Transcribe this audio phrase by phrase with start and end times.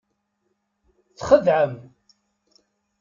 [1.17, 1.73] Txedɛem.